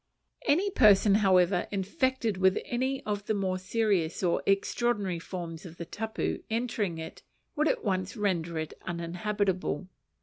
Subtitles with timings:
[0.47, 5.85] Any person, however, infected with any of the more serious or extraordinary forms of the
[5.85, 7.21] tapu entering it,
[7.55, 9.87] would at once render it uninhabitable.